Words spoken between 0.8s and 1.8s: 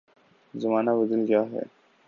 بدل گیا ہے۔